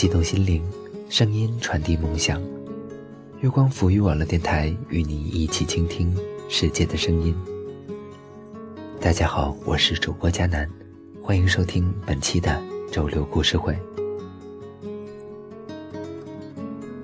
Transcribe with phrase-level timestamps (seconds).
[0.00, 0.62] 激动心灵，
[1.10, 2.40] 声音传递梦想。
[3.40, 6.16] 月光抚育网络电台与你一起倾听
[6.48, 7.36] 世界的声音。
[8.98, 10.66] 大家好，我是主播佳楠，
[11.22, 12.58] 欢迎收听本期的
[12.90, 13.76] 周六故事会。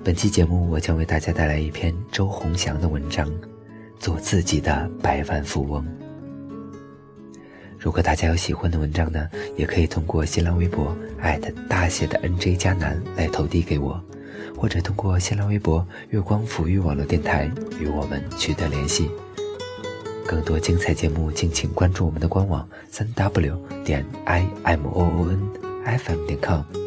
[0.03, 3.29] 本期节目，我将为大家带来一篇周鸿祥的文章，
[3.99, 5.85] 《做自己的百万富翁》。
[7.87, 10.93] 如果大家有喜欢的文章呢，也可以通过新浪微博
[11.69, 13.97] 大写的 NJ 加南来投递给我，
[14.57, 19.09] 或者通过新浪微博月光抚育网络电台与我们取得联系。
[20.27, 25.39] 更多精彩节目，敬请关注我们的官网三 W 点 I M O O N
[25.85, 26.86] F M 点 com。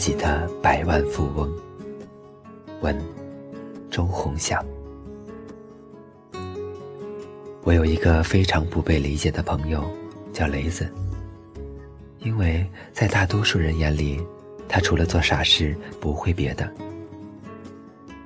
[0.00, 1.46] 己的百万富翁。
[2.80, 2.98] 文，
[3.90, 4.64] 周鸿祥。
[7.64, 9.84] 我有一个非常不被理解的朋友，
[10.32, 10.90] 叫雷子。
[12.20, 14.18] 因为在大多数人眼里，
[14.66, 16.72] 他除了做傻事不会别的。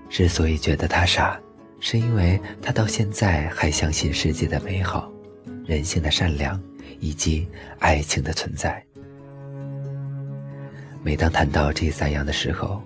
[0.09, 1.41] 之所以觉得他傻，
[1.81, 5.11] 是因为他到现在还相信世界的美好、
[5.67, 6.63] 人性的善良
[7.01, 7.49] 以及
[7.81, 8.81] 爱情的存在。
[11.05, 12.83] 每当谈到这三样的时候，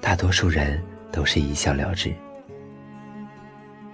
[0.00, 0.82] 大多数人
[1.12, 2.12] 都是一笑了之，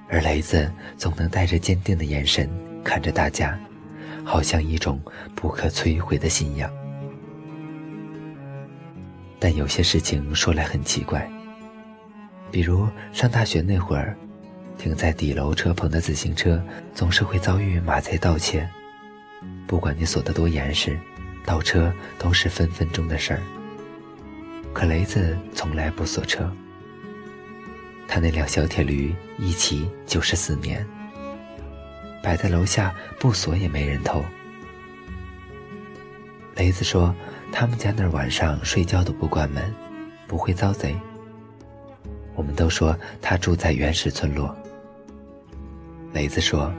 [0.09, 2.49] 而雷子总能带着坚定的眼神
[2.83, 3.59] 看着大家，
[4.25, 4.99] 好像一种
[5.35, 6.73] 不可摧毁的信仰。
[9.39, 11.31] 但有些事情说来很奇怪，
[12.51, 14.17] 比如上大学那会儿，
[14.79, 16.59] 停在底楼车棚的自行车
[16.95, 18.67] 总是会遭遇马贼盗窃，
[19.67, 20.99] 不管你锁得多严实，
[21.45, 23.41] 盗车都是分分钟的事儿。
[24.79, 26.49] 可雷子从来不锁车，
[28.07, 30.87] 他那辆小铁驴一骑就是四年，
[32.23, 34.23] 摆在楼下不锁也没人偷。
[36.55, 37.13] 雷子说，
[37.51, 39.75] 他们家那儿晚上睡觉都不关门，
[40.29, 40.95] 不会遭贼。
[42.37, 44.57] 我们都说他住在原始村落。
[46.13, 46.73] 雷子说，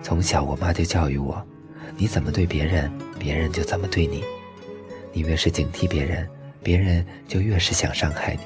[0.00, 1.46] 从小我妈就教育我，
[1.98, 4.24] 你怎么对别人，别人就怎么对你，
[5.12, 6.26] 你越是警惕别人。
[6.62, 8.42] 别人就越是想伤害你，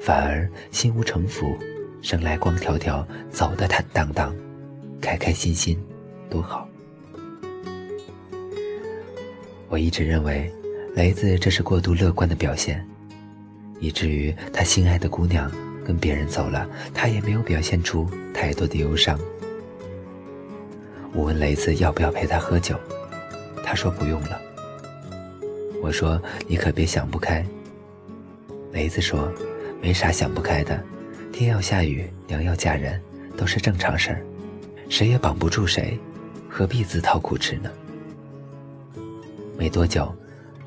[0.00, 1.56] 反而心无城府，
[2.00, 4.34] 生来光条条，走得坦荡荡，
[5.00, 5.78] 开开心心，
[6.30, 6.66] 多好。
[9.68, 10.50] 我一直认为，
[10.94, 12.84] 雷子这是过度乐观的表现，
[13.78, 15.50] 以至于他心爱的姑娘
[15.84, 19.18] 跟别人走了，他也没有表现出太多的忧伤。
[21.12, 22.78] 我问雷子要不要陪他喝酒，
[23.64, 24.40] 他说不用了。
[25.80, 27.44] 我说：“你可别想不开。”
[28.72, 29.32] 雷子说
[29.80, 30.82] ：“没啥想不开的，
[31.32, 33.00] 天要下雨，娘要嫁人，
[33.36, 34.22] 都是正常事儿，
[34.88, 35.98] 谁也绑不住谁，
[36.48, 37.70] 何必自讨苦吃呢？”
[39.56, 40.14] 没多久，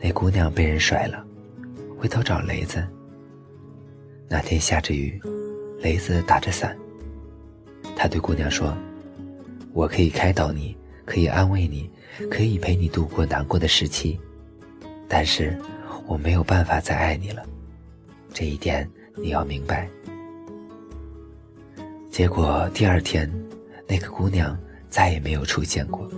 [0.02, 1.24] 那姑娘被人甩了，
[1.98, 2.86] 回头找雷子。
[4.28, 5.22] 那天下着雨，
[5.80, 6.76] 雷子打着伞。
[7.96, 8.76] 他对姑娘说
[9.74, 10.76] ：“我可以开导你，
[11.06, 11.90] 可以安慰你，
[12.30, 14.20] 可以陪你度过难过的时期。”
[15.16, 15.56] 但是
[16.08, 17.46] 我没有办法再爱你了，
[18.34, 19.88] 这一点你要明白。
[22.10, 23.32] 结果第二天，
[23.88, 24.58] 那个姑娘
[24.90, 26.10] 再也没有出现过。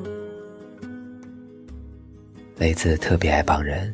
[2.56, 3.94] 雷子特别爱帮人，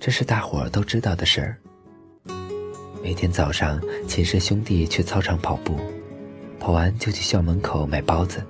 [0.00, 1.56] 这是大伙儿都知道的事儿。
[3.04, 5.78] 每天早上，寝室兄弟去操场跑步，
[6.58, 8.44] 跑完就去校门口买包子。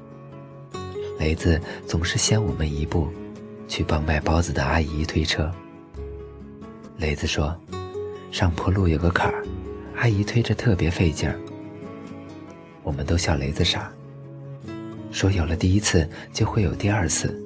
[1.18, 3.06] 雷子总是先我们一步，
[3.68, 5.52] 去帮卖包子的阿姨推车。
[7.04, 7.54] 雷子说
[8.32, 9.44] ：“上坡路有个坎儿，
[9.94, 11.38] 阿姨推着特别费劲儿。”
[12.82, 13.92] 我们都笑雷子傻，
[15.10, 17.38] 说有了第一次就会有第二次。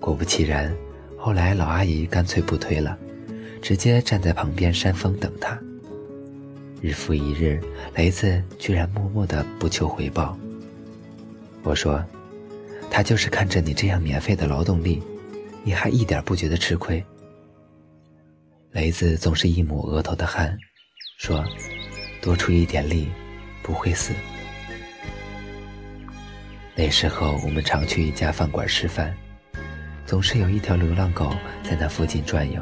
[0.00, 0.74] 果不其然，
[1.18, 2.96] 后来老阿姨干脆不推了，
[3.60, 5.58] 直接站在旁边扇风等他。
[6.80, 7.60] 日复一日，
[7.96, 10.34] 雷子居然默默的不求回报。
[11.62, 12.02] 我说
[12.90, 15.02] ：“他就是看着你这样免费的劳动力，
[15.62, 17.04] 你还一点不觉得吃亏？”
[18.74, 20.58] 雷子总是一抹额头的汗，
[21.16, 21.44] 说
[22.20, 23.08] ：“多出一点力，
[23.62, 24.12] 不会死。”
[26.74, 29.14] 那时候我们常去一家饭馆吃饭，
[30.04, 31.32] 总是有一条流浪狗
[31.62, 32.60] 在那附近转悠。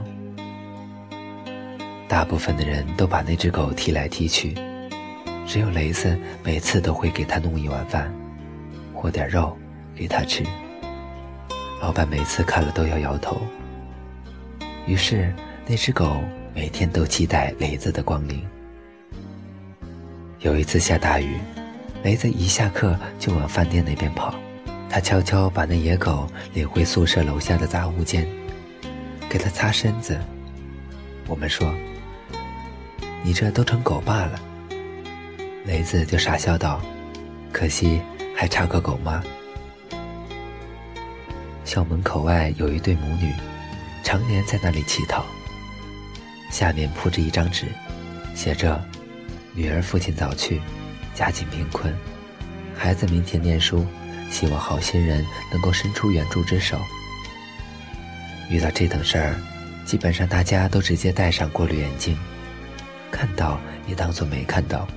[2.06, 4.54] 大部分的人都把那只狗踢来踢去，
[5.46, 8.14] 只有雷子每次都会给他弄一碗饭，
[8.92, 9.56] 或点肉
[9.96, 10.44] 给他吃。
[11.80, 13.40] 老板每次看了都要摇头。
[14.86, 15.34] 于是。
[15.66, 16.20] 那只狗
[16.54, 18.44] 每天都期待雷子的光临。
[20.40, 21.38] 有一次下大雨，
[22.02, 24.34] 雷子一下课就往饭店那边跑。
[24.90, 28.28] 他悄悄把那野狗领回宿舍楼下的杂物间，
[29.30, 30.18] 给它擦身子。
[31.28, 31.72] 我们说
[33.22, 34.38] ：“你这都成狗爸了。”
[35.64, 36.82] 雷子就傻笑道
[37.52, 38.02] ：“可惜
[38.36, 39.22] 还差个狗妈。”
[41.64, 43.32] 校门口外有一对母女，
[44.02, 45.24] 常年在那里乞讨，
[46.52, 47.66] 下面铺着一张纸，
[48.32, 48.80] 写着
[49.52, 50.60] ：“女儿父亲早去，
[51.12, 51.92] 家境贫困，
[52.76, 53.84] 孩子明天念书。”
[54.32, 55.22] 希望好心人
[55.52, 56.80] 能够伸出援助之手。
[58.48, 59.36] 遇到这等事儿，
[59.84, 62.16] 基本上大家都直接戴上过滤眼镜，
[63.10, 64.88] 看到也当做没看到。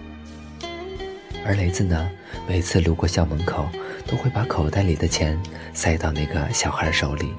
[1.46, 2.10] 而雷子呢，
[2.48, 3.68] 每次路过校门口，
[4.08, 5.38] 都会把口袋里的钱
[5.74, 7.34] 塞到那个小孩手里。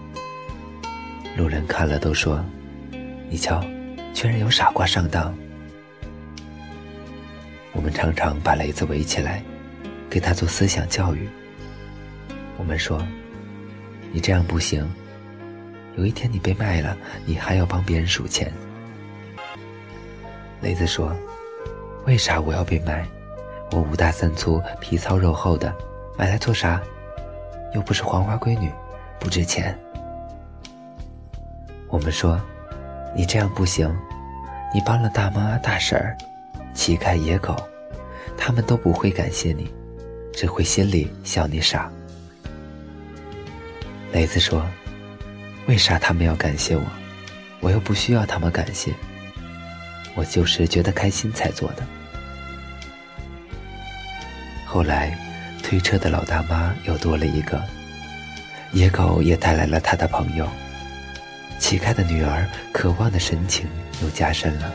[1.34, 2.44] 路人看了都说
[3.30, 3.64] ：“你瞧，
[4.16, 5.36] 居然有傻瓜上当。”
[7.72, 9.42] 我们常常把雷子围起来，
[10.08, 11.28] 给他做思想教育。
[12.56, 13.06] 我们说
[14.10, 14.90] ：“你这样不行。
[15.98, 16.96] 有一天你被卖了，
[17.26, 18.50] 你还要帮别人数钱。”
[20.62, 21.14] 雷子说
[22.06, 23.06] ：“为啥我要被卖？
[23.72, 25.70] 我五大三粗、皮糙肉厚的，
[26.16, 26.80] 买来做啥？
[27.74, 28.72] 又不是黄花闺女，
[29.20, 29.78] 不值钱。”
[31.88, 32.40] 我们说
[33.16, 33.92] ：“你这样不行。
[34.74, 36.14] 你帮了大妈、大婶儿、
[36.74, 37.56] 乞丐、野狗，
[38.36, 39.72] 他们都不会感谢你，
[40.34, 41.90] 只会心里笑你傻。”
[44.12, 44.66] 雷子说
[45.66, 46.82] ：“为啥他们要感谢我？
[47.60, 48.92] 我又不需要他们感谢。
[50.14, 51.86] 我就是觉得开心才做的。”
[54.66, 55.16] 后来，
[55.62, 57.62] 推车的老大妈又多了一个，
[58.72, 60.46] 野狗也带来了他的朋友，
[61.58, 63.66] 乞丐的女儿渴望的神情
[64.02, 64.72] 又加深了，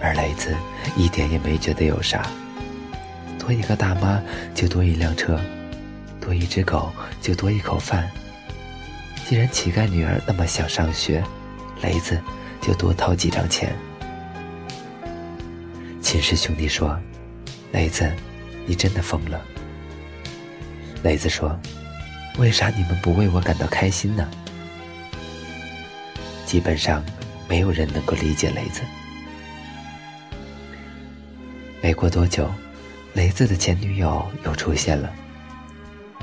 [0.00, 0.54] 而雷子
[0.96, 2.26] 一点也没觉得有啥。
[3.38, 4.22] 多一个大妈
[4.54, 5.40] 就多一辆车，
[6.20, 8.08] 多一只狗就多一口饭。
[9.26, 11.24] 既然乞丐女儿那么想上学，
[11.80, 12.20] 雷子
[12.60, 13.74] 就多掏几张钱。
[16.00, 16.98] 寝室兄弟说
[17.72, 18.12] ：“雷子，
[18.66, 19.40] 你真的疯了。”
[21.02, 21.58] 雷子说
[22.38, 24.28] ：“为啥你们不为我感到开心呢？”
[26.52, 27.02] 基本上
[27.48, 28.82] 没有人能够理解雷子。
[31.80, 32.46] 没过多久，
[33.14, 35.10] 雷子的前女友又出现了。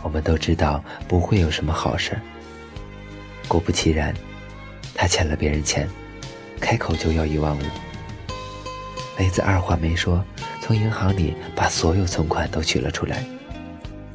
[0.03, 2.15] 我们都知道不会有什么好事。
[3.47, 4.13] 果不其然，
[4.93, 5.89] 他欠了别人钱，
[6.61, 7.61] 开口就要一万五。
[9.17, 10.23] 雷子二话没说，
[10.61, 13.25] 从银行里把所有存款都取了出来，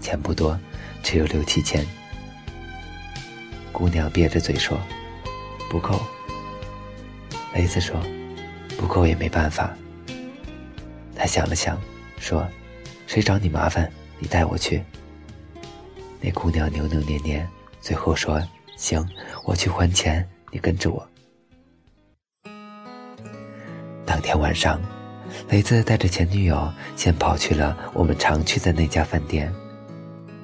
[0.00, 0.56] 钱不多，
[1.02, 1.84] 只有六七千。
[3.72, 4.78] 姑娘憋着嘴说
[5.74, 6.00] ：“不够。”
[7.52, 8.00] 雷子说
[8.78, 9.76] ：“不够也没办法。”
[11.16, 11.76] 他想了想，
[12.16, 12.46] 说
[13.08, 13.90] ：“谁找你麻烦，
[14.20, 14.80] 你带我去。”
[16.22, 17.44] 那姑娘扭扭捏捏，
[17.80, 18.40] 最后说。
[18.76, 19.04] 行，
[19.44, 21.08] 我去还钱，你跟着我。
[24.04, 24.80] 当天晚上，
[25.48, 29.52] 雷子带着前女友先跑去了我们常去的那家饭店，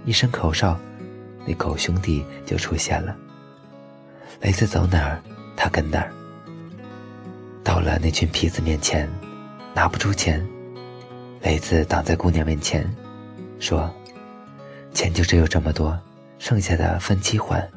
[0.05, 0.79] 一声口哨，
[1.45, 3.17] 那狗兄弟就出现了。
[4.41, 5.23] 雷子走哪儿，
[5.55, 6.11] 他跟哪儿。
[7.63, 9.07] 到了那群痞子面前，
[9.75, 10.45] 拿不出钱，
[11.43, 12.91] 雷子挡在姑娘面前，
[13.59, 13.95] 说
[14.95, 15.99] ：“钱就只有这么多，
[16.39, 17.69] 剩下的分期还。”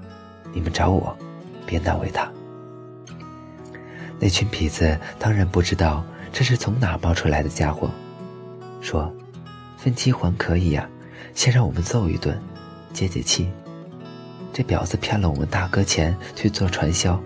[0.53, 1.17] 你们找我，
[1.65, 2.31] 别难为他。
[4.17, 6.01] 那群痞子当然不知道
[6.31, 7.89] 这是从哪冒出来的家伙，
[8.79, 9.13] 说
[9.77, 10.87] ：“分期还可以呀，
[11.35, 12.41] 先让我们揍一顿，
[12.93, 13.51] 解解气。
[14.53, 17.19] 这婊子骗了我们大哥钱去做传销，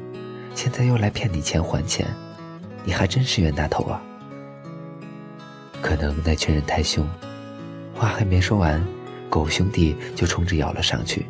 [0.56, 2.08] 现在又来骗你钱还钱，
[2.84, 4.02] 你还真是冤大头啊！”
[5.84, 7.08] 可能那群人太凶，
[7.94, 8.82] 话还没说完，
[9.30, 11.26] 狗兄弟就冲着咬了上去。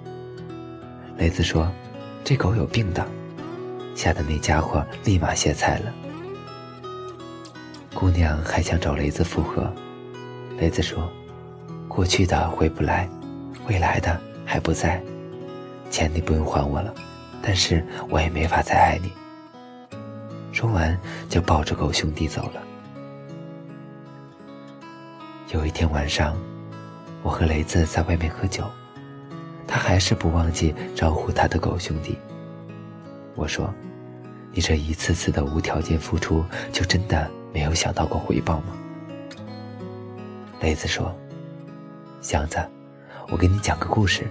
[1.17, 1.69] 雷子说。
[2.23, 3.07] 这狗有病的，
[3.95, 5.93] 吓得那家伙立马歇菜了。
[7.93, 9.73] 姑娘还想找雷子复合，
[10.59, 11.09] 雷子说
[11.87, 13.07] ：“过去的回不来，
[13.65, 15.01] 未来的还不在，
[15.89, 16.93] 钱你不用还我了，
[17.41, 19.11] 但是我也没法再爱你。”
[20.51, 20.97] 说完
[21.29, 22.61] 就抱着狗兄弟走了。
[25.53, 26.35] 有一天晚上，
[27.21, 28.63] 我和雷子在外面喝酒。
[29.67, 32.17] 他还是不忘记招呼他的狗兄弟。
[33.35, 33.71] 我说
[34.51, 38.73] ：“你这一次次的无条件付出，就真的没有想到过回报吗？”
[40.61, 41.13] 雷子说
[42.21, 42.57] ：“祥子，
[43.29, 44.25] 我给你讲个故事。”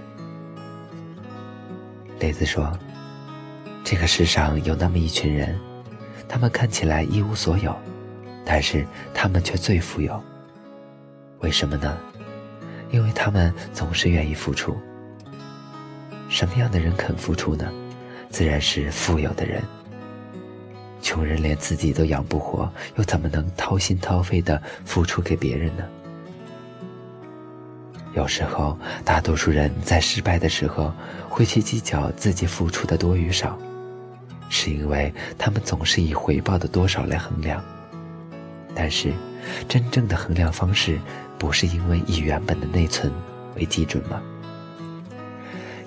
[2.19, 2.73] 雷子说
[3.85, 5.59] ：“这个世上有那么一群人，
[6.27, 7.77] 他们看起来一无所有，
[8.45, 10.23] 但是他们却最富有，
[11.41, 11.99] 为什么呢？
[12.91, 14.77] 因为他们总是愿意付出。
[16.29, 17.71] 什么样的人肯付出呢？
[18.31, 19.63] 自然是富有的人。
[21.03, 25.85] 穷人连自己都养不活，又怎么能掏心掏肺的付出给别人呢？
[28.17, 30.91] 有时候，大多数人在失败的时候
[31.29, 33.59] 会去计较自己付出的多与少，
[34.49, 37.63] 是因为他们总是以回报的多少来衡量。
[38.75, 39.13] 但是，
[39.69, 40.99] 真正的衡量方式
[41.39, 43.13] 不是因为以原本的内存
[43.55, 44.19] 为基准吗？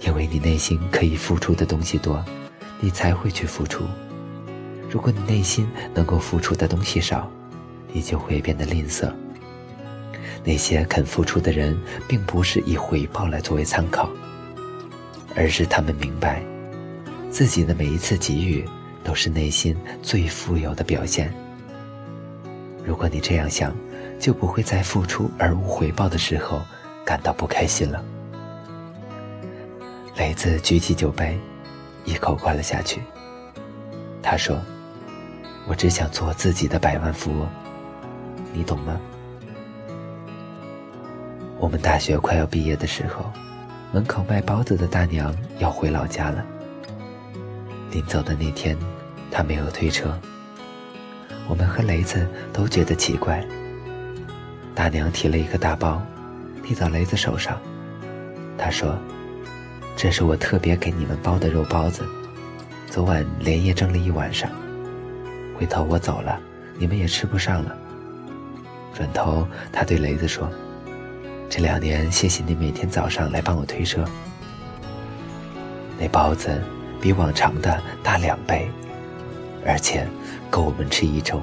[0.01, 2.23] 因为你内心可以付出的东西多，
[2.79, 3.83] 你才会去付出。
[4.87, 7.27] 如果你内心能够付出的东西少，
[7.91, 9.11] 你就会变得吝啬。
[10.43, 11.77] 那些肯付出的人，
[12.07, 14.09] 并不是以回报来作为参考，
[15.35, 16.41] 而是他们明白，
[17.29, 18.63] 自己的每一次给予
[19.03, 21.33] 都是内心最富有的表现。
[22.85, 23.75] 如果你这样想，
[24.19, 26.61] 就不会在付出而无回报的时候
[27.05, 28.03] 感到不开心了。
[30.17, 31.37] 雷子举起酒杯，
[32.05, 33.01] 一口灌了下去。
[34.21, 34.59] 他说。
[35.67, 37.47] 我只想做自己的百万富翁，
[38.51, 38.99] 你懂吗？
[41.59, 43.25] 我们大学快要毕业的时候，
[43.91, 46.45] 门口卖包子的大娘要回老家了。
[47.91, 48.77] 临走的那天，
[49.29, 50.17] 她没有推车。
[51.49, 53.45] 我们和雷子都觉得奇怪。
[54.73, 56.01] 大娘提了一个大包，
[56.63, 57.59] 递到雷子手上。
[58.57, 58.97] 她说
[59.97, 62.05] ：“这是我特别给你们包的肉包子，
[62.87, 64.49] 昨晚连夜蒸了一晚上。”
[65.59, 66.39] 回头我走了，
[66.77, 67.75] 你们也吃不上了。
[68.93, 70.49] 转头，他对雷子说
[71.49, 74.05] ：“这两年谢谢你每天早上来帮我推车。
[75.97, 76.61] 那包子
[77.01, 78.69] 比往常的大两倍，
[79.65, 80.07] 而且
[80.49, 81.41] 够我们吃一周。”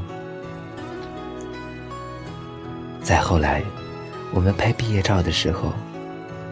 [3.03, 3.63] 再后来，
[4.33, 5.73] 我们拍毕业照的时候，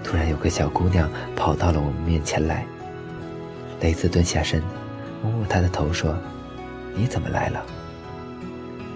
[0.03, 2.67] 突然有个小姑娘跑到了我们面前来。
[3.81, 4.63] 雷子蹲下身，
[5.23, 6.17] 摸摸她的头说。
[6.97, 7.65] 你怎么来了？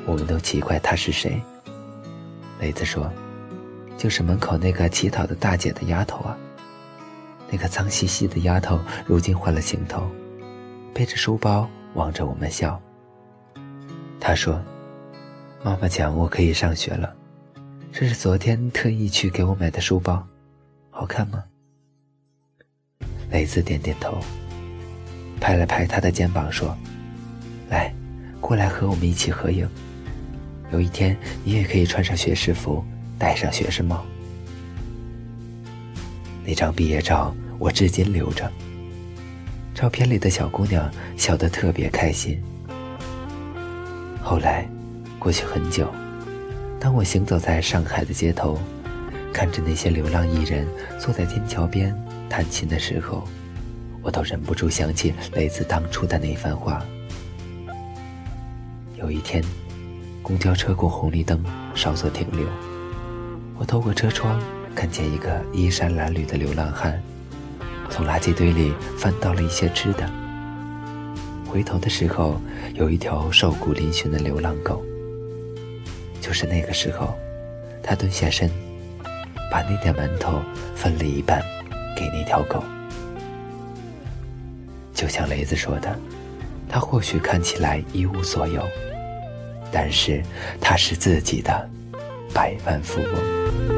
[0.06, 1.42] 我们都奇怪她是谁。
[2.60, 3.10] 雷子说
[3.98, 6.34] ：“就是门口那个乞讨的大姐的丫头啊。
[7.50, 10.08] 那个脏兮兮的丫头，如今换了行头，
[10.94, 12.80] 背着书包望着我们笑。
[14.20, 14.62] 她说
[15.64, 17.14] ：‘妈妈讲我可以上学了，
[17.90, 20.26] 这是昨天特意去给我买的书包，
[20.90, 21.42] 好看吗？’
[23.30, 24.18] 雷子点点头，
[25.40, 26.76] 拍了拍她的肩膀说。”
[27.70, 27.94] 来，
[28.40, 29.68] 过来和我们一起合影。
[30.70, 32.84] 有一天，你也可以穿上学士服，
[33.18, 34.04] 戴上学士帽。
[36.44, 38.50] 那张毕业照我至今留着。
[39.74, 42.42] 照片里的小姑娘笑得特别开心。
[44.22, 44.68] 后来，
[45.18, 45.92] 过去很久，
[46.80, 48.58] 当我行走在上海的街头，
[49.32, 50.66] 看着那些流浪艺人
[50.98, 51.94] 坐在天桥边
[52.28, 53.22] 弹琴的时候，
[54.02, 56.84] 我都忍不住想起雷子当初的那番话。
[58.96, 59.44] 有一天，
[60.22, 61.40] 公交车过红绿灯，
[61.74, 62.46] 稍作停留。
[63.58, 64.40] 我透过车窗
[64.72, 67.02] 看见一个衣衫褴褛的流浪汉，
[67.90, 70.08] 从垃圾堆里翻到了一些吃的。
[71.44, 72.40] 回头的时候，
[72.74, 74.80] 有一条瘦骨嶙峋的流浪狗。
[76.20, 77.18] 就是那个时候，
[77.82, 78.48] 他蹲下身，
[79.50, 80.40] 把那点馒头
[80.76, 81.42] 分了一半
[81.96, 82.62] 给那条狗。
[84.94, 85.98] 就像雷子说的，
[86.68, 88.62] 他或许看起来一无所有。
[89.72, 90.22] 但是
[90.60, 91.68] 他是自己的
[92.32, 93.77] 百万富翁。